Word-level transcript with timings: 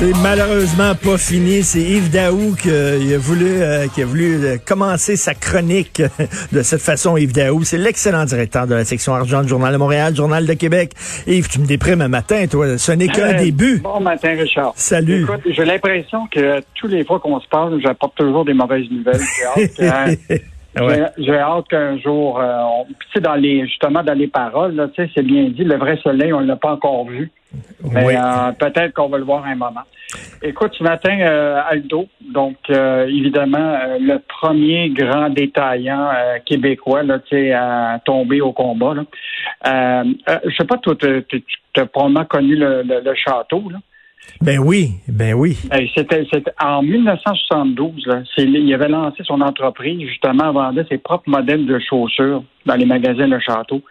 C'est 0.00 0.16
malheureusement 0.22 0.94
pas 0.94 1.18
fini. 1.18 1.62
C'est 1.62 1.82
Yves 1.82 2.10
Daou 2.10 2.54
qui 2.56 2.70
a 2.70 3.18
voulu, 3.18 3.44
euh, 3.60 3.86
qui 3.94 4.00
a 4.00 4.06
voulu 4.06 4.42
euh, 4.42 4.56
commencer 4.56 5.14
sa 5.16 5.34
chronique 5.34 6.02
de 6.52 6.62
cette 6.62 6.80
façon. 6.80 7.18
Yves 7.18 7.34
Daou, 7.34 7.64
c'est 7.64 7.76
l'excellent 7.76 8.24
directeur 8.24 8.66
de 8.66 8.74
la 8.76 8.86
section 8.86 9.14
argent 9.14 9.42
du 9.42 9.48
Journal 9.48 9.74
de 9.74 9.76
Montréal, 9.76 10.16
Journal 10.16 10.46
de 10.46 10.54
Québec. 10.54 10.92
Yves, 11.26 11.48
tu 11.48 11.60
me 11.60 11.66
déprimes 11.66 12.00
un 12.00 12.08
matin, 12.08 12.46
toi. 12.50 12.78
Ce 12.78 12.92
n'est 12.92 13.08
qu'un 13.08 13.34
Euh, 13.34 13.42
début. 13.42 13.80
Bon 13.80 14.00
matin, 14.00 14.30
Richard. 14.38 14.72
Salut. 14.74 15.24
Écoute, 15.24 15.42
j'ai 15.50 15.66
l'impression 15.66 16.26
que 16.32 16.62
tous 16.76 16.86
les 16.88 17.04
fois 17.04 17.20
qu'on 17.20 17.38
se 17.38 17.48
parle, 17.48 17.78
j'apporte 17.82 18.14
toujours 18.16 18.46
des 18.46 18.54
mauvaises 18.54 18.86
nouvelles. 18.90 19.20
J'ai 20.76 20.82
hâte 20.82 20.86
que- 20.88 21.00
Ouais. 21.00 21.10
j'ai- 21.18 21.38
hâte 21.38 21.68
qu'un 21.68 21.98
jour, 21.98 22.40
euh, 22.40 22.62
on- 22.62 22.84
puis 22.84 22.94
tu 23.00 23.12
sais, 23.14 23.20
dans 23.20 23.34
les, 23.34 23.66
justement, 23.66 24.02
dans 24.02 24.16
les 24.16 24.28
paroles, 24.28 24.74
là, 24.76 24.88
tu 24.88 25.02
sais, 25.02 25.10
c'est 25.14 25.22
bien 25.24 25.44
dit, 25.44 25.64
le 25.64 25.76
vrai 25.76 25.96
soleil, 26.02 26.32
on 26.32 26.40
l'a 26.40 26.56
pas 26.56 26.72
encore 26.72 27.06
vu. 27.06 27.30
Mais 27.92 28.04
Oui. 28.04 28.14
euh, 28.16 28.52
peut-être 28.52 28.94
qu'on 28.94 29.08
va 29.08 29.18
le 29.18 29.24
voir 29.24 29.44
un 29.44 29.56
moment. 29.56 29.82
Écoute, 30.42 30.72
ce 30.78 30.84
matin, 30.84 31.18
euh, 31.20 31.60
Aldo, 31.68 32.06
donc 32.32 32.56
euh, 32.70 33.06
évidemment, 33.08 33.58
euh, 33.58 33.98
le 34.00 34.18
premier 34.20 34.90
grand 34.90 35.28
détaillant 35.30 36.08
euh, 36.16 36.38
québécois 36.46 37.02
là, 37.02 37.18
à 37.56 37.98
tomber 38.04 38.40
au 38.40 38.52
combat. 38.52 38.94
Là. 38.94 40.04
Je 40.44 40.54
sais 40.56 40.64
pas, 40.64 40.78
toi, 40.78 40.94
tu 40.96 41.24
as 41.76 41.86
probablement 41.86 42.24
connu 42.24 42.54
le, 42.56 42.82
le- 42.82 43.00
le 43.04 43.14
château. 43.14 43.64
Là. 43.70 43.78
Ben 44.40 44.58
oui, 44.58 44.92
ben 45.06 45.34
oui. 45.34 45.58
C'était 45.94 46.24
en 46.62 46.82
1972. 46.82 48.06
Là, 48.06 48.22
il 48.38 48.74
avait 48.74 48.88
lancé 48.88 49.22
son 49.24 49.40
entreprise, 49.42 50.00
justement, 50.08 50.52
vendait 50.52 50.86
ses 50.88 50.98
propres 50.98 51.28
modèles 51.28 51.66
de 51.66 51.78
chaussures 51.78 52.42
dans 52.64 52.76
les 52.76 52.86
magasins 52.86 53.26
Le 53.26 53.38
Château. 53.38 53.82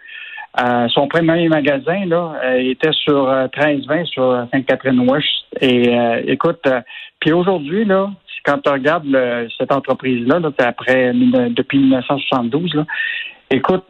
Euh, 0.60 0.88
son 0.88 1.06
premier 1.06 1.48
magasin 1.48 2.04
là 2.06 2.34
euh, 2.44 2.56
était 2.56 2.90
sur 2.90 3.28
euh, 3.28 3.46
1320 3.56 4.04
sur 4.06 4.46
Sainte-Catherine-Ouest. 4.52 5.24
Et 5.60 5.96
euh, 5.96 6.22
écoute, 6.26 6.66
euh, 6.66 6.80
puis 7.20 7.32
aujourd'hui, 7.32 7.84
là, 7.84 8.10
quand 8.44 8.58
tu 8.58 8.70
regardes 8.70 9.16
cette 9.56 9.70
entreprise-là, 9.70 10.40
là, 10.40 10.50
après 10.58 11.12
depuis 11.12 11.78
1972, 11.78 12.74
là, 12.74 12.86
écoute, 13.50 13.84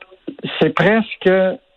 c'est 0.60 0.75
presque 0.75 1.30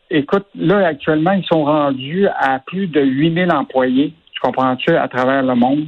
écoute, 0.09 0.45
là, 0.55 0.85
actuellement, 0.87 1.31
ils 1.31 1.45
sont 1.45 1.65
rendus 1.65 2.27
à 2.27 2.59
plus 2.59 2.87
de 2.87 3.01
8000 3.01 3.51
employés, 3.51 4.13
comprends-tu, 4.43 4.95
à 4.95 5.07
travers 5.07 5.43
le 5.43 5.55
monde? 5.55 5.87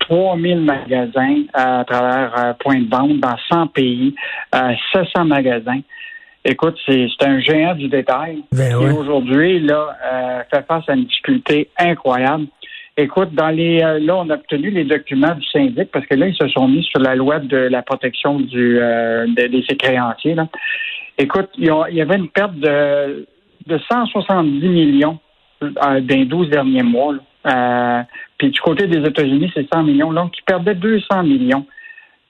3000 0.00 0.60
magasins 0.60 1.44
à 1.54 1.84
travers 1.86 2.32
euh, 2.38 2.52
point 2.58 2.80
de 2.80 2.90
vente 2.90 3.20
dans 3.20 3.36
100 3.50 3.68
pays, 3.68 4.14
euh, 4.54 4.72
700 4.92 5.26
magasins. 5.26 5.80
Écoute, 6.44 6.76
c'est 6.88 7.08
un 7.24 7.38
géant 7.38 7.74
du 7.74 7.88
détail 7.88 8.42
Ben 8.50 8.70
qui 8.70 8.84
ouais. 8.84 8.90
aujourd'hui 8.90 9.60
là 9.60 9.96
euh, 10.04 10.42
fait 10.50 10.66
face 10.66 10.88
à 10.88 10.94
une 10.94 11.04
difficulté 11.04 11.68
incroyable. 11.78 12.46
Écoute, 12.96 13.32
dans 13.32 13.48
les 13.48 13.80
euh, 13.82 14.00
là, 14.00 14.16
on 14.16 14.28
a 14.28 14.34
obtenu 14.34 14.70
les 14.70 14.84
documents 14.84 15.34
du 15.34 15.46
syndic 15.46 15.90
parce 15.92 16.04
que 16.06 16.14
là, 16.14 16.26
ils 16.26 16.34
se 16.34 16.48
sont 16.48 16.68
mis 16.68 16.82
sur 16.82 17.00
la 17.00 17.14
loi 17.14 17.38
de 17.38 17.56
la 17.56 17.82
protection 17.82 18.38
du 18.38 18.78
euh, 18.80 19.26
de, 19.28 19.46
de 19.46 19.62
ses 19.68 19.76
créanciers. 19.76 20.34
Là. 20.34 20.48
Écoute, 21.16 21.48
il 21.56 21.66
y, 21.66 22.00
avait 22.00 22.16
une 22.16 22.28
perte 22.28 22.56
de 22.56 23.26
de 23.66 23.78
170 23.90 24.68
millions 24.68 25.18
euh, 25.62 25.70
dans 25.70 26.16
les 26.16 26.24
12 26.26 26.50
derniers 26.50 26.82
mois. 26.82 27.14
là. 27.14 27.20
Euh, 27.46 28.02
puis 28.38 28.50
du 28.50 28.60
côté 28.60 28.86
des 28.86 29.06
États-Unis, 29.06 29.50
c'est 29.54 29.66
100 29.72 29.82
millions. 29.84 30.12
Donc, 30.12 30.32
ils 30.38 30.44
perdaient 30.44 30.74
200 30.74 31.22
millions. 31.24 31.66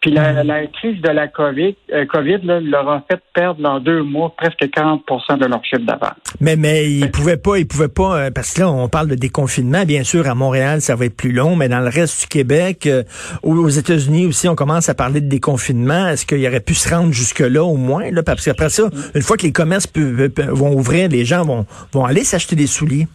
Puis 0.02 0.10
la, 0.10 0.42
la 0.42 0.66
crise 0.66 1.00
de 1.00 1.10
la 1.10 1.28
COVID, 1.28 1.76
euh, 1.92 2.04
COVID 2.06 2.40
là, 2.42 2.58
leur 2.58 2.88
a 2.88 3.04
fait 3.08 3.20
perdre 3.32 3.62
dans 3.62 3.78
deux 3.78 4.02
mois 4.02 4.34
presque 4.36 4.58
40% 4.58 5.38
de 5.38 5.46
leur 5.46 5.64
chiffre 5.64 5.86
d'affaires. 5.86 6.16
Mais 6.40 6.56
mais 6.56 6.90
il 6.90 7.08
pouvait 7.08 7.36
pas, 7.36 7.56
il 7.58 7.68
pouvait 7.68 7.86
pas 7.86 8.16
euh, 8.16 8.30
parce 8.32 8.52
que 8.52 8.62
là 8.62 8.70
on 8.70 8.88
parle 8.88 9.06
de 9.06 9.14
déconfinement. 9.14 9.84
Bien 9.84 10.02
sûr, 10.02 10.28
à 10.28 10.34
Montréal 10.34 10.80
ça 10.80 10.96
va 10.96 11.04
être 11.04 11.16
plus 11.16 11.30
long, 11.30 11.54
mais 11.54 11.68
dans 11.68 11.78
le 11.78 11.88
reste 11.88 12.22
du 12.22 12.26
Québec, 12.26 12.88
euh, 12.88 13.04
aux 13.44 13.68
États-Unis 13.68 14.26
aussi, 14.26 14.48
on 14.48 14.56
commence 14.56 14.88
à 14.88 14.94
parler 14.94 15.20
de 15.20 15.28
déconfinement. 15.28 16.08
Est-ce 16.08 16.26
qu'il 16.26 16.44
aurait 16.48 16.58
pu 16.58 16.74
se 16.74 16.92
rendre 16.92 17.12
jusque 17.12 17.38
là 17.38 17.62
au 17.62 17.76
moins 17.76 18.10
là, 18.10 18.24
parce 18.24 18.44
qu'après 18.44 18.70
ça, 18.70 18.90
une 19.14 19.22
fois 19.22 19.36
que 19.36 19.44
les 19.44 19.52
commerces 19.52 19.86
vont 19.94 20.74
ouvrir, 20.74 21.10
les 21.10 21.24
gens 21.24 21.44
vont 21.44 21.64
vont 21.92 22.04
aller 22.04 22.24
s'acheter 22.24 22.56
des 22.56 22.66
souliers. 22.66 23.06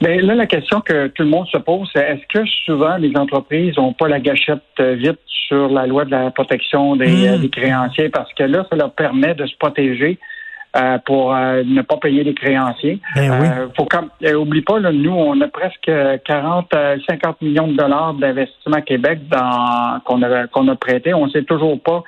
Mais 0.00 0.20
là, 0.20 0.34
la 0.34 0.46
question 0.46 0.80
que 0.80 1.08
tout 1.08 1.22
le 1.22 1.28
monde 1.28 1.46
se 1.48 1.58
pose, 1.58 1.88
c'est 1.94 2.00
est-ce 2.00 2.26
que 2.28 2.44
souvent 2.64 2.96
les 2.96 3.16
entreprises 3.16 3.76
n'ont 3.76 3.92
pas 3.92 4.08
la 4.08 4.20
gâchette 4.20 4.62
euh, 4.80 4.94
vite 4.94 5.18
sur 5.26 5.68
la 5.68 5.86
loi 5.86 6.04
de 6.04 6.10
la 6.10 6.30
protection 6.30 6.96
des, 6.96 7.06
Mm. 7.06 7.26
euh, 7.34 7.38
des 7.38 7.50
créanciers? 7.50 8.08
Parce 8.08 8.32
que 8.34 8.44
là, 8.44 8.64
ça 8.70 8.76
leur 8.76 8.92
permet 8.92 9.34
de 9.34 9.46
se 9.46 9.56
protéger 9.58 10.18
euh, 10.74 10.96
pour 11.04 11.34
euh, 11.34 11.62
ne 11.66 11.82
pas 11.82 11.98
payer 11.98 12.24
les 12.24 12.32
créanciers. 12.32 12.98
Ben 13.14 13.30
oui. 13.40 13.46
Euh, 13.46 13.66
faut 13.76 13.84
quand, 13.84 14.08
oublie 14.34 14.62
pas, 14.62 14.78
là, 14.78 14.90
nous, 14.90 15.12
on 15.12 15.38
a 15.42 15.48
presque 15.48 15.90
40, 16.24 16.74
euh, 16.74 16.96
50 17.08 17.42
millions 17.42 17.68
de 17.68 17.76
dollars 17.76 18.14
d'investissement 18.14 18.78
à 18.78 18.80
Québec 18.80 19.18
dans 19.28 20.00
qu'on 20.04 20.22
a 20.22 20.46
qu'on 20.46 20.66
a 20.68 20.74
prêté. 20.76 21.12
On 21.12 21.28
sait 21.28 21.42
toujours 21.42 21.78
pas 21.82 22.02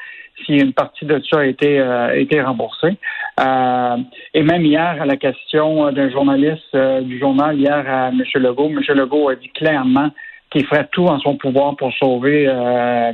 si 0.45 0.55
une 0.55 0.73
partie 0.73 1.05
de 1.05 1.23
ça 1.31 1.41
a 1.41 1.45
été, 1.45 1.79
euh, 1.79 2.09
a 2.09 2.17
été 2.17 2.41
remboursée. 2.41 2.97
Euh, 3.41 3.97
et 4.33 4.43
même 4.43 4.65
hier, 4.65 4.97
à 5.01 5.07
la 5.07 5.17
question 5.17 5.91
d'un 5.93 6.11
journaliste 6.11 6.75
euh, 6.75 7.01
du 7.01 7.19
journal, 7.19 7.59
hier 7.59 7.85
à 7.89 8.09
M. 8.09 8.23
Legault, 8.37 8.71
M. 8.71 8.81
Legault 8.97 9.29
a 9.29 9.35
dit 9.35 9.49
clairement 9.51 10.11
qu'il 10.51 10.65
ferait 10.67 10.87
tout 10.93 11.07
en 11.07 11.19
son 11.19 11.37
pouvoir 11.37 11.75
pour 11.75 11.93
sauver 11.95 12.47
euh, 12.47 13.13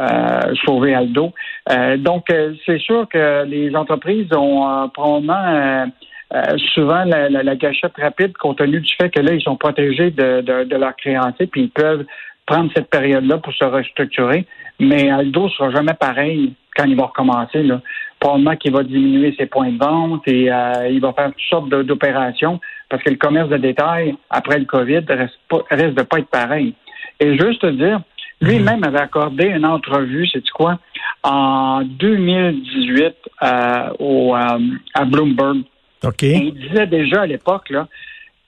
euh, 0.00 0.54
sauver 0.64 0.94
Aldo. 0.94 1.32
Euh, 1.70 1.96
donc, 1.96 2.30
euh, 2.30 2.54
c'est 2.66 2.78
sûr 2.80 3.06
que 3.08 3.44
les 3.44 3.74
entreprises 3.76 4.32
ont 4.34 4.68
euh, 4.68 4.86
probablement 4.88 5.46
euh, 5.46 5.86
euh, 6.34 6.58
souvent 6.74 7.04
la, 7.04 7.28
la- 7.28 7.42
la 7.44 7.56
gâchette 7.56 7.96
rapide 7.96 8.36
compte 8.36 8.58
tenu 8.58 8.80
du 8.80 8.92
fait 9.00 9.10
que 9.10 9.20
là, 9.20 9.34
ils 9.34 9.42
sont 9.42 9.56
protégés 9.56 10.10
de, 10.10 10.40
de, 10.40 10.64
de 10.64 10.76
leurs 10.76 10.96
créanciers, 10.96 11.46
puis 11.46 11.62
ils 11.62 11.70
peuvent 11.70 12.04
prendre 12.46 12.70
cette 12.74 12.90
période-là 12.90 13.38
pour 13.38 13.52
se 13.52 13.64
restructurer. 13.64 14.46
Mais 14.80 15.10
Aldo 15.10 15.48
sera 15.50 15.70
jamais 15.70 15.94
pareil 15.94 16.54
quand 16.76 16.84
il 16.84 16.96
va 16.96 17.04
recommencer. 17.06 17.62
Là. 17.62 17.80
Probablement 18.20 18.56
qu'il 18.56 18.72
va 18.72 18.82
diminuer 18.82 19.34
ses 19.38 19.46
points 19.46 19.70
de 19.72 19.78
vente 19.78 20.28
et 20.28 20.52
euh, 20.52 20.88
il 20.90 21.00
va 21.00 21.12
faire 21.14 21.32
toutes 21.32 21.48
sortes 21.48 21.68
d'opérations 21.70 22.60
parce 22.90 23.02
que 23.02 23.10
le 23.10 23.16
commerce 23.16 23.48
de 23.48 23.56
détail, 23.56 24.14
après 24.28 24.58
le 24.58 24.66
COVID, 24.66 25.00
reste, 25.08 25.38
pas, 25.48 25.62
reste 25.70 25.96
de 25.96 26.02
pas 26.02 26.18
être 26.18 26.28
pareil. 26.28 26.74
Et 27.18 27.38
juste 27.38 27.62
te 27.62 27.70
dire, 27.70 28.00
lui-même 28.40 28.84
avait 28.84 29.00
accordé 29.00 29.46
une 29.46 29.64
entrevue, 29.64 30.26
c'est 30.32 30.46
quoi, 30.50 30.78
en 31.22 31.82
2018 31.82 33.14
euh, 33.42 33.90
au, 33.98 34.34
euh, 34.34 34.58
à 34.94 35.04
Bloomberg. 35.04 35.62
OK. 36.04 36.22
Et 36.22 36.36
il 36.36 36.54
disait 36.54 36.86
déjà 36.86 37.22
à 37.22 37.26
l'époque 37.26 37.70
là, 37.70 37.86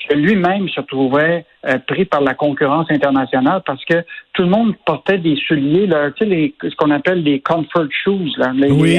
que 0.08 0.14
lui-même 0.14 0.68
se 0.68 0.80
trouvait 0.80 1.44
euh, 1.66 1.78
pris 1.86 2.04
par 2.04 2.22
la 2.22 2.34
concurrence 2.34 2.90
internationale 2.90 3.62
parce 3.64 3.84
que 3.84 4.04
tout 4.32 4.42
le 4.42 4.48
monde 4.48 4.74
portait 4.84 5.18
des 5.18 5.36
souliers, 5.36 5.86
là, 5.86 6.10
tu 6.10 6.24
sais, 6.24 6.30
les, 6.30 6.54
ce 6.62 6.74
qu'on 6.76 6.90
appelle 6.90 7.22
les 7.22 7.40
comfort 7.40 7.86
shoes, 7.90 8.32
là, 8.38 8.52
les, 8.54 8.70
Oui. 8.70 8.98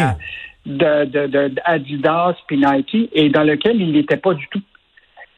De, 0.65 1.05
de, 1.05 1.27
de, 1.27 1.51
Adidas 1.65 2.35
puis 2.47 2.57
Nike, 2.57 3.09
et 3.13 3.29
dans 3.29 3.43
lequel 3.43 3.81
il 3.81 3.91
n'était 3.91 4.17
pas 4.17 4.33
du 4.33 4.47
tout. 4.49 4.61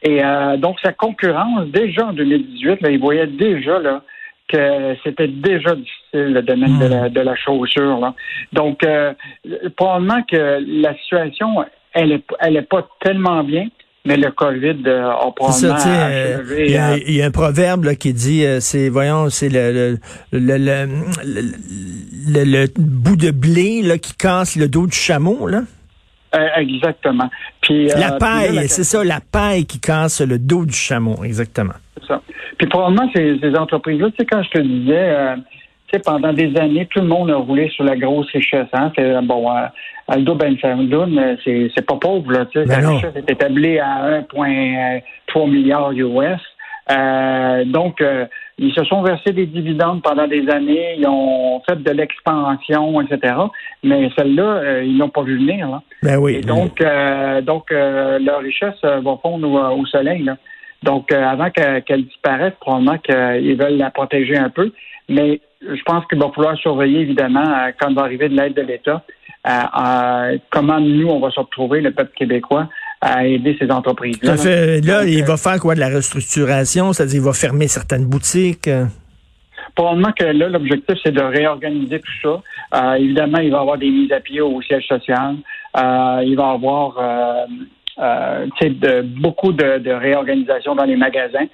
Et 0.02 0.22
euh, 0.24 0.56
donc, 0.56 0.76
sa 0.84 0.92
concurrence, 0.92 1.66
déjà 1.68 2.06
en 2.06 2.12
2018, 2.12 2.80
là, 2.82 2.90
il 2.90 3.00
voyait 3.00 3.26
déjà 3.26 3.78
là, 3.80 4.02
que 4.48 4.94
c'était 5.02 5.26
déjà 5.26 5.74
difficile 5.74 6.32
le 6.34 6.42
domaine 6.42 6.78
de, 6.78 6.86
la, 6.86 7.08
de 7.08 7.20
la 7.20 7.34
chaussure. 7.34 7.98
Là. 7.98 8.14
Donc, 8.52 8.84
euh, 8.84 9.12
probablement 9.76 10.22
que 10.30 10.62
la 10.82 10.94
situation, 10.98 11.64
elle 11.92 12.12
est, 12.12 12.24
elle 12.40 12.56
est 12.56 12.68
pas 12.68 12.86
tellement 13.00 13.42
bien, 13.42 13.66
mais 14.04 14.16
le 14.16 14.30
COVID 14.30 14.82
euh, 14.86 15.08
a 15.10 15.20
ça, 15.50 15.68
probablement 15.74 15.74
euh, 16.06 16.36
achevé, 16.38 16.64
il 16.66 16.70
y, 16.70 16.76
a- 16.76 16.92
euh, 16.92 16.98
il 17.08 17.14
y 17.16 17.22
a 17.22 17.26
un 17.26 17.30
proverbe 17.32 17.84
là, 17.84 17.96
qui 17.96 18.12
dit, 18.12 18.44
euh, 18.44 18.60
c'est, 18.60 18.88
voyons, 18.88 19.30
c'est 19.30 19.48
le, 19.48 19.72
le, 19.72 20.38
le, 20.38 20.58
le, 21.24 21.42
le- 22.26 22.44
le- 22.44 22.66
bout 22.78 23.16
de 23.16 23.30
blé 23.30 23.82
là, 23.82 23.98
qui 23.98 24.14
casse 24.14 24.56
le 24.56 24.68
dos 24.68 24.86
du 24.86 24.96
chameau. 24.96 25.46
Là? 25.46 25.62
euh, 26.34 26.48
exactement. 26.56 27.30
Puis, 27.62 27.90
euh, 27.90 27.94
La 27.98 28.12
paille, 28.12 28.54
la- 28.54 28.68
c'est 28.68 28.84
ça, 28.84 29.02
la 29.02 29.20
paille 29.20 29.64
qui 29.64 29.80
casse 29.80 30.20
le 30.20 30.38
dos 30.38 30.66
du 30.66 30.74
chameau, 30.74 31.24
exactement. 31.24 31.72
C'est 31.98 32.06
ça. 32.08 32.20
Puis 32.58 32.66
probablement 32.68 33.10
ces, 33.14 33.38
ces 33.40 33.56
entreprises-là, 33.56 34.10
tu 34.10 34.16
sais, 34.18 34.26
quand 34.26 34.42
je 34.42 34.50
te 34.50 34.58
disais, 34.60 34.92
euh, 34.98 35.36
pendant 36.04 36.32
des 36.34 36.54
années, 36.58 36.86
tout 36.90 37.00
le 37.00 37.06
monde 37.06 37.30
a 37.30 37.36
roulé 37.36 37.70
sur 37.70 37.84
la 37.84 37.96
grosse 37.96 38.30
richesse. 38.32 38.68
Hein? 38.74 38.92
C'est, 38.96 39.22
bon, 39.22 39.50
euh, 39.50 39.66
Aldo 40.08 40.34
Ben 40.34 40.54
c'est, 41.42 41.70
c'est 41.74 41.86
pas 41.86 41.96
pauvre. 41.96 42.32
Là, 42.32 42.44
la 42.54 42.64
ben 42.66 42.86
richesse 42.86 43.16
est 43.16 43.30
établie 43.30 43.78
à 43.78 44.20
1,3 44.20 45.46
milliard 45.48 45.92
US. 45.92 46.40
Donc, 47.66 48.02
ils 48.58 48.72
se 48.72 48.84
sont 48.84 49.02
versés 49.02 49.32
des 49.32 49.46
dividendes 49.46 50.02
pendant 50.02 50.26
des 50.26 50.48
années, 50.48 50.96
ils 50.98 51.06
ont 51.06 51.60
fait 51.68 51.82
de 51.82 51.90
l'expansion, 51.90 53.00
etc. 53.02 53.34
Mais 53.82 54.08
celle-là, 54.16 54.42
euh, 54.42 54.84
ils 54.84 54.96
n'ont 54.96 55.10
pas 55.10 55.22
vu 55.22 55.36
venir. 55.38 55.68
Là. 55.68 55.82
Ben 56.02 56.16
oui. 56.16 56.40
donc, 56.40 56.82
donc 57.42 57.70
leur 57.70 58.40
richesse 58.40 58.80
va 58.82 59.18
fondre 59.22 59.76
au, 59.76 59.84
soleil. 59.86 60.22
Là. 60.22 60.36
Donc, 60.82 61.12
avant 61.12 61.50
qu'elle 61.50 62.04
disparaisse, 62.04 62.54
probablement 62.60 62.98
qu'ils 62.98 63.56
veulent 63.56 63.76
la 63.76 63.90
protéger 63.90 64.36
un 64.36 64.50
peu. 64.50 64.72
Mais 65.08 65.40
je 65.60 65.82
pense 65.84 66.04
qu'il 66.06 66.18
va 66.18 66.30
falloir 66.34 66.56
surveiller, 66.56 67.00
évidemment, 67.00 67.68
quand 67.78 67.92
va 67.92 68.02
arriver 68.02 68.28
de 68.28 68.36
l'aide 68.36 68.54
de 68.54 68.62
l'État, 68.62 69.02
comment 70.50 70.80
nous, 70.80 71.08
on 71.08 71.20
va 71.20 71.30
se 71.30 71.40
retrouver, 71.40 71.80
le 71.80 71.92
peuple 71.92 72.12
québécois, 72.16 72.68
à 73.00 73.26
aider 73.26 73.56
ces 73.60 73.70
entreprises-là. 73.70 74.34
Là, 74.80 75.04
il 75.04 75.24
va 75.24 75.36
faire 75.36 75.58
quoi 75.60 75.74
de 75.74 75.80
la 75.80 75.88
restructuration? 75.88 76.92
C'est-à-dire, 76.92 77.20
il 77.20 77.24
va 77.24 77.32
fermer 77.32 77.68
certaines 77.68 78.06
boutiques? 78.06 78.70
Probablement 79.74 80.12
que 80.12 80.24
là, 80.24 80.48
l'objectif, 80.48 80.96
c'est 81.04 81.12
de 81.12 81.22
réorganiser 81.22 82.00
tout 82.00 82.12
ça. 82.22 82.42
Euh, 82.74 82.94
évidemment, 82.94 83.38
il 83.38 83.50
va 83.50 83.58
y 83.58 83.60
avoir 83.60 83.78
des 83.78 83.90
mises 83.90 84.12
à 84.12 84.20
pied 84.20 84.40
au 84.40 84.62
siège 84.62 84.86
social. 84.86 85.36
Euh, 85.76 86.22
il 86.24 86.34
va 86.34 86.52
y 86.52 86.54
avoir 86.54 86.96
euh, 87.98 88.46
de, 88.62 89.02
beaucoup 89.02 89.52
de, 89.52 89.78
de 89.78 89.90
réorganisation 89.90 90.74
dans 90.74 90.84
les 90.84 90.96
magasins 90.96 91.46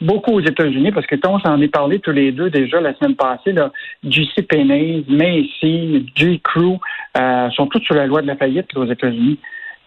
beaucoup 0.00 0.32
aux 0.32 0.40
États-Unis, 0.40 0.92
parce 0.92 1.06
que 1.06 1.16
on 1.26 1.38
s'en 1.40 1.60
est 1.60 1.68
parlé 1.68 1.98
tous 1.98 2.12
les 2.12 2.32
deux 2.32 2.50
déjà 2.50 2.80
la 2.80 2.94
semaine 2.94 3.16
passée, 3.16 3.52
là, 3.52 3.72
JC 4.04 4.42
Penney, 4.48 5.04
Macy, 5.08 6.06
J. 6.14 6.40
Crew, 6.40 6.78
euh, 7.16 7.50
sont 7.50 7.66
tous 7.66 7.80
sur 7.80 7.94
la 7.94 8.06
loi 8.06 8.22
de 8.22 8.26
la 8.26 8.36
faillite 8.36 8.76
aux 8.76 8.86
États-Unis. 8.86 9.38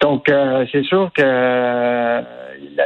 Donc, 0.01 0.29
euh, 0.29 0.65
c'est 0.71 0.83
sûr 0.83 1.11
que 1.13 1.21
euh, 1.23 2.21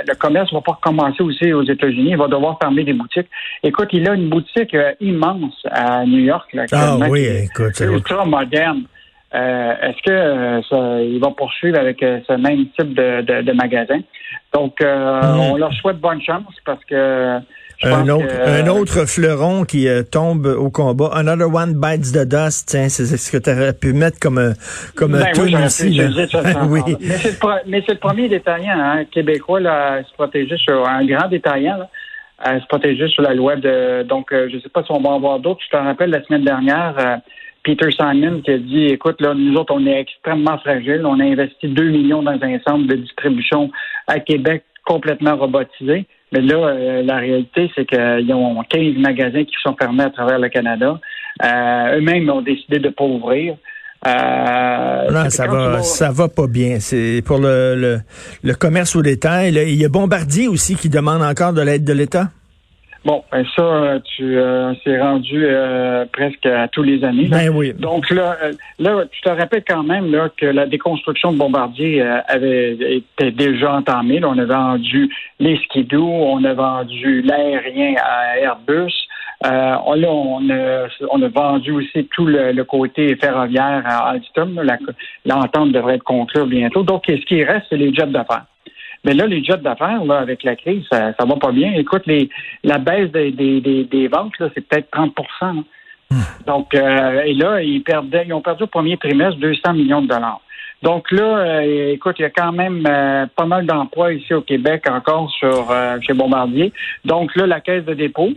le 0.07 0.15
commerce 0.15 0.51
va 0.51 0.61
pas 0.61 0.73
recommencer 0.73 1.21
aussi 1.21 1.53
aux 1.53 1.63
États-Unis. 1.63 2.11
Il 2.11 2.17
va 2.17 2.27
devoir 2.27 2.57
fermer 2.59 2.83
des 2.83 2.93
boutiques. 2.93 3.27
Écoute, 3.61 3.89
il 3.91 4.07
a 4.09 4.15
une 4.15 4.29
boutique 4.29 4.73
euh, 4.73 4.93
immense 4.99 5.55
à 5.69 6.05
New 6.05 6.19
York. 6.19 6.51
Là, 6.53 6.65
ah 6.71 6.97
oui, 7.09 7.25
écoute. 7.25 7.73
C'est 7.73 7.85
ultra 7.85 8.25
moderne. 8.25 8.83
Est-ce 9.31 10.01
que 10.03 10.61
ça, 10.69 11.01
il 11.01 11.19
va 11.19 11.31
poursuivre 11.31 11.79
avec 11.79 11.99
ce 12.01 12.33
même 12.33 12.67
type 12.77 12.93
de, 12.93 13.21
de, 13.21 13.41
de 13.41 13.51
magasin? 13.51 13.99
Donc, 14.53 14.79
mm. 14.79 15.39
on 15.39 15.57
leur 15.57 15.73
souhaite 15.73 15.97
bonne 15.97 16.21
chance 16.21 16.53
parce 16.63 16.83
que 16.85 17.39
un 17.81 18.07
autre, 18.09 18.33
un 18.45 18.67
autre 18.67 19.05
fleuron 19.05 19.65
qui 19.65 19.87
euh, 19.87 20.03
tombe 20.03 20.45
au 20.45 20.69
combat. 20.69 21.09
Another 21.13 21.53
one 21.53 21.73
bites 21.73 22.13
the 22.13 22.25
dust. 22.25 22.69
c'est 22.69 22.89
ce 22.89 23.31
que 23.31 23.37
tu 23.37 23.49
aurais 23.49 23.73
pu 23.73 23.93
mettre 23.93 24.19
comme, 24.19 24.37
euh, 24.37 24.53
comme 24.95 25.15
un 25.15 25.23
ben, 25.23 25.65
aussi. 25.65 25.99
oui. 26.69 26.81
Mais 27.67 27.81
c'est 27.85 27.93
le, 27.93 27.99
premier 27.99 28.29
détaillant 28.29 28.79
hein, 28.79 29.05
québécois 29.05 29.59
là, 29.59 29.93
à 29.93 30.03
se 30.03 30.13
protéger 30.13 30.57
sur 30.57 30.87
un 30.87 31.05
grand 31.05 31.27
détaillant. 31.27 31.77
Là, 31.77 31.89
à 32.39 32.59
se 32.59 32.65
protéger 32.67 33.07
sur 33.07 33.23
la 33.23 33.33
loi 33.33 33.55
de. 33.55 34.03
Donc, 34.03 34.31
euh, 34.31 34.47
je 34.49 34.57
ne 34.57 34.61
sais 34.61 34.69
pas 34.69 34.83
si 34.83 34.91
on 34.91 35.01
va 35.01 35.09
en 35.09 35.19
voir 35.19 35.39
d'autres. 35.39 35.61
Je 35.63 35.77
te 35.77 35.81
rappelle 35.81 36.09
la 36.09 36.23
semaine 36.23 36.43
dernière. 36.43 37.19
Peter 37.63 37.89
Simon 37.91 38.41
qui 38.41 38.51
a 38.51 38.57
dit 38.57 38.85
écoute, 38.87 39.21
là, 39.21 39.33
nous 39.33 39.55
autres, 39.55 39.73
on 39.73 39.85
est 39.85 39.99
extrêmement 39.99 40.57
fragiles. 40.57 41.05
On 41.05 41.19
a 41.19 41.23
investi 41.23 41.67
2 41.67 41.83
millions 41.89 42.21
dans 42.21 42.37
un 42.41 42.59
centre 42.67 42.87
de 42.87 42.95
distribution 42.95 43.71
à 44.07 44.19
Québec 44.19 44.63
complètement 44.85 45.37
robotisé. 45.37 46.05
Mais 46.33 46.41
là, 46.41 46.55
euh, 46.55 47.03
la 47.03 47.17
réalité, 47.17 47.69
c'est 47.75 47.85
qu'ils 47.85 48.33
ont 48.33 48.63
15 48.67 48.97
magasins 48.97 49.43
qui 49.43 49.53
sont 49.61 49.75
fermés 49.79 50.03
à 50.03 50.09
travers 50.09 50.39
le 50.39 50.49
Canada. 50.49 50.99
Euh, 51.43 51.97
eux-mêmes 51.97 52.27
ont 52.31 52.41
décidé 52.41 52.79
de 52.79 52.87
ne 52.87 52.93
pas 52.93 53.03
ouvrir. 53.03 53.55
Euh, 54.07 55.11
non, 55.11 55.29
ça 55.29 55.47
va, 55.47 55.83
ça 55.83 56.11
va 56.11 56.27
pas 56.27 56.47
bien. 56.47 56.79
C'est 56.79 57.21
pour 57.23 57.37
le, 57.37 57.99
le, 58.43 58.53
commerce 58.55 58.95
au 58.95 59.03
détail. 59.03 59.53
il 59.53 59.75
y 59.75 59.85
a 59.85 59.89
Bombardier 59.89 60.47
aussi 60.47 60.75
qui 60.75 60.89
demande 60.89 61.21
encore 61.21 61.53
de 61.53 61.61
l'aide 61.61 61.85
de 61.85 61.93
l'État. 61.93 62.29
Bon, 63.05 63.21
ben 63.33 63.43
ça, 63.53 63.99
tu 64.15 64.37
euh, 64.37 64.73
c'est 64.83 64.97
rendu 65.01 65.43
euh, 65.45 66.05
presque 66.13 66.45
à 66.45 66.69
tous 66.69 66.83
les 66.83 67.03
années. 67.03 67.27
Ben 67.27 67.49
oui. 67.49 67.73
Donc 67.73 68.09
là, 68.09 68.37
euh, 68.41 68.53
là, 68.79 69.03
tu 69.11 69.19
te 69.21 69.29
rappelles 69.29 69.65
quand 69.67 69.83
même 69.83 70.09
là 70.09 70.29
que 70.37 70.45
la 70.45 70.67
déconstruction 70.67 71.33
de 71.33 71.37
Bombardier 71.37 72.01
avait 72.01 72.71
été 72.71 73.31
déjà 73.31 73.73
entamée. 73.73 74.21
on 74.23 74.37
a 74.37 74.45
vendu 74.45 75.13
les 75.39 75.57
skidoo, 75.65 76.07
on 76.07 76.45
a 76.45 76.53
vendu 76.53 77.21
l'aérien 77.23 77.95
à 78.01 78.37
Airbus. 78.39 78.93
là, 79.41 79.81
on 79.85 80.49
a, 80.49 80.87
on 81.11 81.21
a 81.21 81.27
vendu 81.27 81.71
aussi 81.71 82.07
tout 82.15 82.25
le, 82.25 82.63
côté 82.63 83.17
ferroviaire 83.17 83.83
à 83.85 84.11
Alstom. 84.11 84.61
L'entente 85.25 85.73
devrait 85.73 85.95
être 85.95 86.03
conclue 86.03 86.45
bientôt. 86.45 86.83
Donc, 86.83 87.03
ce 87.07 87.25
qui 87.25 87.43
reste, 87.43 87.65
c'est 87.69 87.77
les 87.77 87.93
jets 87.93 88.07
d'affaires. 88.07 88.45
Mais 89.03 89.13
là, 89.13 89.27
les 89.27 89.43
jets 89.43 89.57
d'affaires, 89.57 90.03
là, 90.05 90.19
avec 90.19 90.43
la 90.43 90.55
crise, 90.55 90.83
ça, 90.91 91.13
ça 91.19 91.25
va 91.25 91.35
pas 91.35 91.51
bien. 91.51 91.73
Écoute, 91.73 92.03
les, 92.05 92.29
la 92.63 92.77
baisse 92.77 93.11
des, 93.11 93.31
des, 93.31 93.61
des, 93.83 94.07
ventes, 94.07 94.37
là, 94.39 94.49
c'est 94.53 94.65
peut-être 94.65 94.89
30% 94.91 95.63
hmm. 96.09 96.15
Donc, 96.47 96.73
euh, 96.73 97.21
et 97.23 97.33
là, 97.33 97.61
ils 97.61 97.83
perdaient, 97.83 98.23
ils 98.25 98.33
ont 98.33 98.41
perdu 98.41 98.63
au 98.63 98.67
premier 98.67 98.97
trimestre 98.97 99.39
200 99.39 99.73
millions 99.73 100.01
de 100.01 100.07
dollars. 100.07 100.41
Donc 100.81 101.11
là, 101.11 101.37
euh, 101.37 101.93
écoute, 101.93 102.15
il 102.19 102.23
y 102.23 102.25
a 102.25 102.29
quand 102.29 102.51
même 102.51 102.85
euh, 102.87 103.25
pas 103.35 103.45
mal 103.45 103.65
d'emplois 103.65 104.13
ici 104.13 104.33
au 104.33 104.41
Québec 104.41 104.83
encore 104.89 105.31
sur 105.31 105.73
chez 106.01 106.13
Bombardier. 106.13 106.73
Donc 107.05 107.35
là, 107.35 107.45
la 107.47 107.61
Caisse 107.61 107.85
de 107.85 107.93
dépôt, 107.93 108.31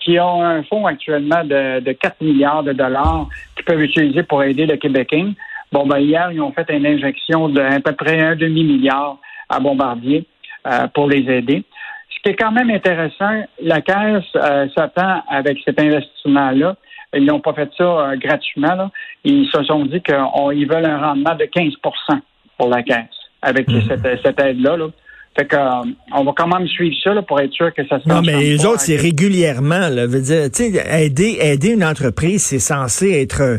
qui 0.00 0.18
a 0.18 0.26
un 0.26 0.62
fonds 0.64 0.86
actuellement 0.86 1.42
de, 1.42 1.80
de 1.80 1.92
4 1.92 2.20
milliards 2.20 2.62
de 2.62 2.72
dollars 2.72 3.28
qu'ils 3.56 3.64
peuvent 3.64 3.82
utiliser 3.82 4.22
pour 4.22 4.42
aider 4.42 4.66
le 4.66 4.76
Québécois. 4.76 5.32
Bon, 5.72 5.84
ben 5.86 5.98
hier, 5.98 6.30
ils 6.30 6.40
ont 6.40 6.52
fait 6.52 6.68
une 6.70 6.86
injection 6.86 7.48
de 7.48 7.80
peu 7.80 7.92
près 7.92 8.20
un 8.20 8.36
demi-milliard 8.36 9.18
à 9.48 9.60
Bombardier 9.60 10.26
euh, 10.66 10.86
pour 10.94 11.08
les 11.08 11.30
aider. 11.30 11.64
Ce 12.10 12.22
qui 12.22 12.30
est 12.30 12.36
quand 12.36 12.52
même 12.52 12.70
intéressant, 12.70 13.44
la 13.60 13.80
Caisse 13.80 14.24
euh, 14.36 14.68
s'attend 14.76 15.22
avec 15.28 15.58
cet 15.64 15.80
investissement-là. 15.80 16.76
Ils 17.14 17.24
n'ont 17.24 17.40
pas 17.40 17.52
fait 17.52 17.70
ça 17.76 17.84
euh, 17.84 18.16
gratuitement. 18.16 18.90
Ils 19.24 19.48
se 19.48 19.62
sont 19.64 19.84
dit 19.86 20.00
qu'ils 20.02 20.68
veulent 20.68 20.86
un 20.86 20.98
rendement 20.98 21.34
de 21.34 21.44
15% 21.44 22.20
pour 22.58 22.68
la 22.68 22.82
Caisse 22.82 23.06
avec 23.42 23.68
mhm. 23.68 23.82
cette, 23.82 24.22
cette 24.24 24.40
aide-là. 24.40 24.76
Là. 24.76 24.88
Fait 25.36 25.44
que, 25.44 25.54
euh, 25.54 25.92
on 26.14 26.24
va 26.24 26.32
quand 26.34 26.48
même 26.48 26.66
suivre 26.66 26.96
ça 27.04 27.12
là, 27.12 27.20
pour 27.20 27.38
être 27.40 27.52
sûr 27.52 27.72
que 27.74 27.86
ça 27.86 28.00
se 28.00 28.08
Non, 28.08 28.22
mais 28.22 28.40
les 28.40 28.64
autres, 28.64 28.80
c'est 28.80 28.96
régulièrement. 28.96 29.90
Là, 29.90 30.06
veut 30.06 30.22
dire, 30.22 30.48
aider, 30.90 31.36
aider 31.42 31.72
une 31.72 31.84
entreprise, 31.84 32.42
c'est 32.42 32.58
censé 32.58 33.10
être, 33.20 33.42
euh, 33.42 33.58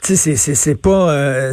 c'est, 0.00 0.16
c'est, 0.16 0.80
pas, 0.80 1.12
euh, 1.12 1.52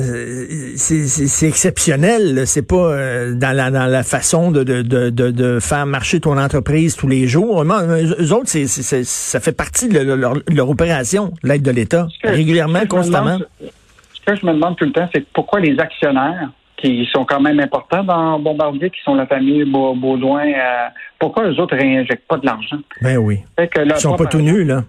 c'est, 0.78 1.48
exceptionnel. 1.48 2.48
C'est 2.48 2.66
pas 2.66 2.96
dans 3.34 3.56
la 3.56 3.70
dans 3.70 3.86
la 3.86 4.04
façon 4.04 4.52
de, 4.52 4.64
de, 4.64 4.82
de, 4.82 5.10
de, 5.10 5.60
faire 5.60 5.86
marcher 5.86 6.22
ton 6.22 6.38
entreprise 6.38 6.96
tous 6.96 7.10
les 7.10 7.28
jours. 7.28 7.62
Eux 7.64 8.32
autres, 8.32 8.48
c'est, 8.48 8.68
c'est, 8.68 9.04
ça 9.04 9.42
fait 9.42 9.52
partie 9.52 9.90
de 9.90 10.00
leur, 10.00 10.36
leur 10.48 10.70
opération, 10.70 11.34
l'aide 11.44 11.64
de 11.64 11.72
l'État, 11.72 12.08
régulièrement, 12.24 12.86
constamment. 12.88 13.40
ce 13.60 14.22
que 14.26 14.40
je 14.40 14.46
me 14.46 14.54
demande 14.54 14.78
tout 14.78 14.86
le 14.86 14.94
temps, 14.94 15.10
c'est 15.14 15.26
pourquoi 15.34 15.60
les 15.60 15.78
actionnaires 15.80 16.50
qui 16.82 17.08
sont 17.12 17.26
quand 17.26 17.42
même 17.42 17.60
importants 17.60 18.04
dans 18.04 18.40
Bombardier, 18.40 18.90
qui 18.90 19.02
sont 19.04 19.16
la 19.16 19.26
famille 19.26 19.64
Baudouin. 19.66 20.48
Euh, 20.48 20.88
pourquoi 21.20 21.50
eux 21.50 21.60
autres 21.60 21.76
réinjectent 21.76 22.28
pas 22.28 22.38
de 22.38 22.46
l'argent? 22.46 22.78
Ben 23.02 23.18
oui. 23.18 23.40
ils 23.58 23.96
sont 23.98 24.16
pas 24.16 24.26
tout 24.26 24.42
nus, 24.42 24.64
là. 24.64 24.84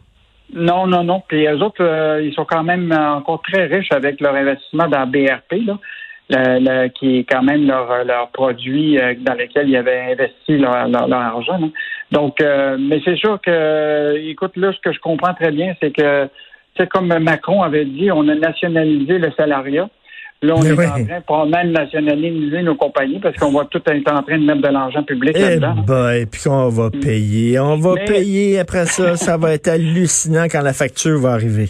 Non, 0.53 0.87
non, 0.87 1.05
non. 1.05 1.23
Puis 1.27 1.47
eux 1.47 1.63
autres, 1.63 1.83
euh, 1.83 2.23
ils 2.23 2.33
sont 2.35 2.45
quand 2.45 2.63
même 2.63 2.93
encore 2.93 3.43
très 3.43 3.67
riches 3.67 3.93
avec 3.93 4.21
leur 4.21 4.35
investissement 4.35 4.89
dans 4.89 5.07
BRP, 5.07 5.63
là, 6.31 6.89
qui 6.91 7.19
est 7.19 7.25
quand 7.25 7.43
même 7.43 7.67
leur, 7.67 8.05
leur 8.05 8.31
produit 8.31 8.99
euh, 8.99 9.15
dans 9.21 9.35
lequel 9.35 9.69
ils 9.69 9.77
avaient 9.77 10.13
investi 10.13 10.59
leur, 10.59 10.89
leur, 10.89 11.13
argent. 11.13 11.71
Donc, 12.13 12.39
mais 12.41 13.01
c'est 13.05 13.17
sûr 13.17 13.41
que, 13.41 14.17
écoute, 14.29 14.57
là, 14.57 14.73
ce 14.73 14.81
que 14.81 14.93
je 14.93 15.01
comprends 15.01 15.35
très 15.35 15.53
bien, 15.53 15.75
c'est 15.81 15.93
que, 15.93 16.29
c'est 16.77 16.89
comme 16.89 17.17
Macron 17.19 17.63
avait 17.63 17.85
dit, 17.85 18.11
on 18.11 18.27
a 18.29 18.35
nationalisé 18.35 19.19
le 19.19 19.31
salariat. 19.33 19.89
Là, 20.43 20.55
on 20.57 20.63
est 20.63 20.73
en 20.73 21.05
train 21.05 21.21
pour 21.27 21.47
même 21.47 21.73
nationaliser 21.73 22.63
nos 22.63 22.75
compagnies 22.75 23.19
parce 23.19 23.37
qu'on 23.37 23.53
va 23.53 23.67
tout 23.67 23.83
être 23.85 24.11
en 24.11 24.23
train 24.23 24.39
de 24.39 24.45
mettre 24.45 24.63
de 24.63 24.69
l'argent 24.69 25.03
public 25.03 25.37
eh 25.37 25.59
là-dedans. 25.59 26.11
et 26.11 26.25
puis 26.25 26.43
qu'on 26.45 26.69
va 26.71 26.87
mm. 26.87 27.01
payer. 27.01 27.61
On 27.61 27.77
va 27.77 27.95
payer 28.07 28.59
après 28.59 28.87
ça. 28.87 29.17
ça 29.17 29.37
va 29.37 29.53
être 29.53 29.69
hallucinant 29.69 30.45
quand 30.45 30.63
la 30.63 30.73
facture 30.73 31.21
va 31.21 31.33
arriver. 31.33 31.69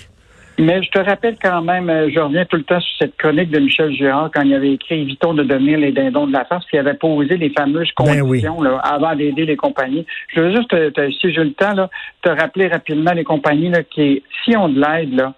Mais 0.60 0.82
je 0.82 0.90
te 0.90 0.98
rappelle 0.98 1.36
quand 1.42 1.62
même, 1.62 1.88
euh, 1.88 2.10
je 2.14 2.20
reviens 2.20 2.44
tout 2.44 2.56
le 2.56 2.64
temps 2.64 2.80
sur 2.80 2.98
cette 2.98 3.16
chronique 3.16 3.50
de 3.50 3.58
Michel 3.58 3.92
Girard 3.92 4.30
quand 4.32 4.42
il 4.42 4.52
avait 4.52 4.72
écrit 4.72 5.00
Évitons 5.00 5.32
de 5.32 5.42
devenir 5.42 5.78
les 5.78 5.90
dindons 5.90 6.26
de 6.26 6.32
la 6.32 6.44
face, 6.44 6.64
puis 6.66 6.76
il 6.76 6.80
avait 6.80 6.94
posé 6.94 7.38
les 7.38 7.48
fameuses 7.50 7.90
ben 7.98 8.20
conditions 8.20 8.60
là, 8.60 8.76
avant 8.78 9.16
d'aider 9.16 9.46
les 9.46 9.56
compagnies. 9.56 10.04
Je 10.34 10.40
veux 10.40 10.54
juste, 10.54 10.68
te, 10.68 11.10
si 11.12 11.32
j'ai 11.32 11.44
le 11.44 11.54
temps, 11.54 11.72
là, 11.72 11.88
te 12.22 12.28
rappeler 12.28 12.68
rapidement 12.68 13.12
les 13.12 13.24
compagnies 13.24 13.70
là, 13.70 13.82
qui, 13.82 14.22
si 14.44 14.54
on 14.54 14.68
de 14.68 14.78
l'aide, 14.78 15.14
là, 15.14 15.32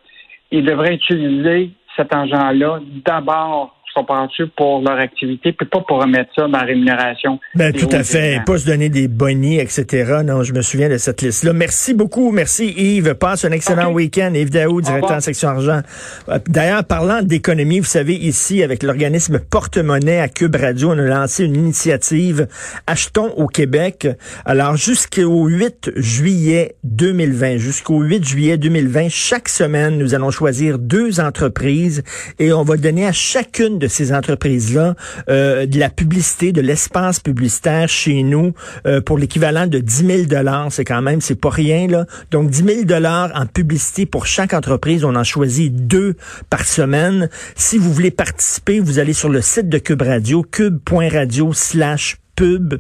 ils 0.50 0.64
devraient 0.64 0.94
utiliser 0.94 1.70
cet 1.96 2.12
argent-là 2.12 2.80
d'abord 3.04 3.76
tu 3.92 4.00
comprends-tu, 4.00 4.46
pour 4.48 4.80
leur 4.82 4.98
activité, 4.98 5.52
puis 5.52 5.66
pas 5.66 5.80
pour 5.86 6.00
remettre 6.00 6.30
ça 6.34 6.42
dans 6.42 6.58
la 6.58 6.64
rémunération. 6.64 7.38
Ben, 7.54 7.72
tout 7.72 7.88
à 7.92 8.02
fait. 8.02 8.40
Pas 8.46 8.58
se 8.58 8.66
donner 8.66 8.88
des 8.88 9.08
bonnies, 9.08 9.58
etc. 9.58 10.22
Non, 10.24 10.42
je 10.42 10.52
me 10.52 10.62
souviens 10.62 10.88
de 10.88 10.96
cette 10.96 11.22
liste-là. 11.22 11.52
Merci 11.52 11.94
beaucoup. 11.94 12.30
Merci 12.30 12.72
Yves. 12.76 13.14
Passe 13.14 13.44
un 13.44 13.52
excellent 13.52 13.92
week-end. 13.92 14.32
Yves 14.34 14.50
Daou, 14.50 14.80
directeur 14.80 15.16
en 15.16 15.20
section 15.20 15.50
argent. 15.50 15.80
Euh, 16.28 16.38
d'ailleurs, 16.48 16.84
parlant 16.84 17.22
d'économie, 17.22 17.80
vous 17.80 17.86
savez, 17.86 18.14
ici, 18.14 18.62
avec 18.62 18.82
l'organisme 18.82 19.38
Porte-Monnaie 19.38 20.20
à 20.20 20.28
Cube 20.28 20.56
Radio, 20.56 20.90
on 20.90 20.98
a 20.98 21.02
lancé 21.02 21.44
une 21.44 21.56
initiative 21.56 22.46
Achetons 22.86 23.32
au 23.36 23.46
Québec. 23.46 24.08
Alors, 24.44 24.76
jusqu'au 24.76 25.46
8 25.46 25.92
juillet 25.96 26.76
2020, 26.84 27.58
jusqu'au 27.58 28.00
8 28.00 28.24
juillet 28.24 28.56
2020, 28.56 29.08
chaque 29.10 29.48
semaine, 29.48 29.98
nous 29.98 30.14
allons 30.14 30.30
choisir 30.30 30.78
deux 30.78 31.20
entreprises 31.20 32.02
et 32.38 32.52
on 32.52 32.62
va 32.62 32.76
donner 32.76 33.06
à 33.06 33.12
chacune 33.12 33.81
de 33.82 33.88
ces 33.88 34.12
entreprises-là 34.12 34.94
euh, 35.28 35.66
de 35.66 35.78
la 35.78 35.90
publicité, 35.90 36.52
de 36.52 36.60
l'espace 36.60 37.18
publicitaire 37.18 37.88
chez 37.88 38.22
nous 38.22 38.54
euh, 38.86 39.00
pour 39.00 39.18
l'équivalent 39.18 39.66
de 39.66 39.78
10 39.78 40.06
000 40.06 40.22
dollars. 40.26 40.68
C'est 40.70 40.84
quand 40.84 41.02
même, 41.02 41.20
c'est 41.20 41.40
pas 41.40 41.50
rien 41.50 41.88
là. 41.88 42.06
Donc 42.30 42.48
10 42.48 42.64
000 42.64 42.84
dollars 42.84 43.30
en 43.34 43.46
publicité 43.46 44.06
pour 44.06 44.26
chaque 44.26 44.54
entreprise. 44.54 45.04
On 45.04 45.16
en 45.16 45.24
choisit 45.24 45.74
deux 45.86 46.14
par 46.48 46.64
semaine. 46.64 47.28
Si 47.56 47.76
vous 47.76 47.92
voulez 47.92 48.12
participer, 48.12 48.78
vous 48.78 49.00
allez 49.00 49.12
sur 49.12 49.28
le 49.28 49.40
site 49.40 49.68
de 49.68 49.78
Cube 49.78 50.02
Radio, 50.02 50.42
cube.radio 50.42 51.52
slash 51.52 52.18
pub 52.36 52.74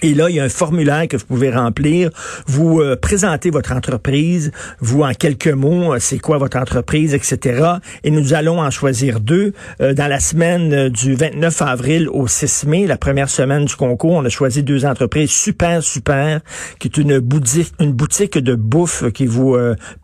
et 0.00 0.14
là, 0.14 0.30
il 0.30 0.36
y 0.36 0.40
a 0.40 0.44
un 0.44 0.48
formulaire 0.48 1.08
que 1.08 1.16
vous 1.16 1.24
pouvez 1.24 1.50
remplir. 1.50 2.10
Vous 2.46 2.80
euh, 2.80 2.94
présentez 2.94 3.50
votre 3.50 3.72
entreprise, 3.72 4.52
vous 4.78 5.02
en 5.02 5.12
quelques 5.12 5.48
mots, 5.48 5.94
euh, 5.94 5.98
c'est 5.98 6.20
quoi 6.20 6.38
votre 6.38 6.56
entreprise, 6.56 7.14
etc. 7.14 7.64
Et 8.04 8.12
nous 8.12 8.32
allons 8.32 8.60
en 8.60 8.70
choisir 8.70 9.18
deux. 9.18 9.54
Euh, 9.80 9.94
dans 9.94 10.06
la 10.06 10.20
semaine 10.20 10.88
du 10.88 11.14
29 11.14 11.62
avril 11.62 12.08
au 12.10 12.28
6 12.28 12.66
mai, 12.66 12.86
la 12.86 12.96
première 12.96 13.28
semaine 13.28 13.64
du 13.64 13.74
concours, 13.74 14.12
on 14.12 14.24
a 14.24 14.28
choisi 14.28 14.62
deux 14.62 14.86
entreprises 14.86 15.30
super, 15.30 15.82
super, 15.82 16.42
qui 16.78 16.86
est 16.86 16.96
une 16.96 17.18
boutique, 17.18 17.72
une 17.80 17.92
boutique 17.92 18.38
de 18.38 18.54
bouffe 18.54 19.10
qui 19.12 19.26
vous 19.26 19.56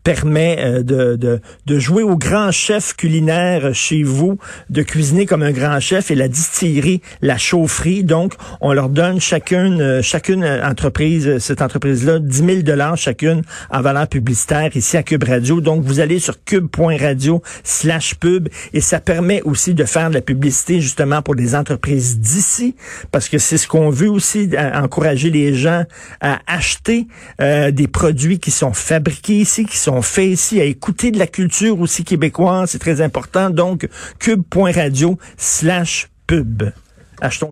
permet 0.02 0.82
de, 0.82 1.14
de, 1.14 1.40
de 1.66 1.78
jouer 1.78 2.02
au 2.02 2.16
grand 2.16 2.50
chef 2.50 2.96
culinaire 2.96 3.72
chez 3.74 4.02
vous, 4.02 4.38
de 4.70 4.82
cuisiner 4.82 5.26
comme 5.26 5.42
un 5.42 5.52
grand 5.52 5.78
chef 5.78 6.10
et 6.10 6.16
la 6.16 6.26
distillerie, 6.26 7.00
la 7.22 7.38
chaufferie. 7.38 8.02
Donc, 8.02 8.34
on 8.60 8.72
leur 8.72 8.88
donne 8.88 9.20
chacune 9.20 9.83
euh, 9.84 10.02
chacune 10.02 10.44
entreprise, 10.44 11.28
euh, 11.28 11.38
cette 11.38 11.62
entreprise-là, 11.62 12.18
10 12.18 12.36
000 12.36 12.62
dollars 12.62 12.96
chacune 12.96 13.42
en 13.70 13.82
valeur 13.82 14.08
publicitaire 14.08 14.76
ici 14.76 14.96
à 14.96 15.02
Cube 15.02 15.24
Radio. 15.24 15.60
Donc, 15.60 15.82
vous 15.84 16.00
allez 16.00 16.18
sur 16.18 16.42
cube.radio 16.44 17.42
slash 17.62 18.14
pub 18.14 18.48
et 18.72 18.80
ça 18.80 19.00
permet 19.00 19.42
aussi 19.42 19.74
de 19.74 19.84
faire 19.84 20.08
de 20.08 20.14
la 20.14 20.20
publicité 20.20 20.80
justement 20.80 21.22
pour 21.22 21.34
des 21.36 21.54
entreprises 21.54 22.18
d'ici 22.18 22.74
parce 23.12 23.28
que 23.28 23.38
c'est 23.38 23.58
ce 23.58 23.68
qu'on 23.68 23.90
veut 23.90 24.10
aussi, 24.10 24.50
encourager 24.74 25.30
les 25.30 25.54
gens 25.54 25.84
à 26.20 26.38
acheter 26.46 27.06
euh, 27.40 27.70
des 27.70 27.88
produits 27.88 28.38
qui 28.38 28.50
sont 28.50 28.72
fabriqués 28.72 29.38
ici, 29.38 29.64
qui 29.66 29.76
sont 29.76 30.02
faits 30.02 30.30
ici, 30.30 30.60
à 30.60 30.64
écouter 30.64 31.10
de 31.10 31.18
la 31.18 31.26
culture 31.26 31.80
aussi 31.80 32.04
québécoise. 32.04 32.70
C'est 32.70 32.78
très 32.78 33.00
important. 33.00 33.50
Donc, 33.50 33.88
cube.radio 34.18 35.18
slash 35.36 36.08
pub. 36.26 36.64
Achetons. 37.20 37.50